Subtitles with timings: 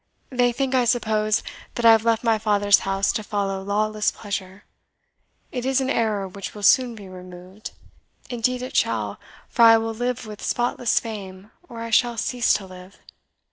[0.31, 1.43] They think, I suppose,
[1.75, 4.63] that I have left my father's house to follow lawless pleasure.
[5.51, 7.69] It is an error which will soon be removed
[8.27, 12.65] indeed it shall, for I will live with spotless fame, or I shall cease to
[12.65, 12.97] live.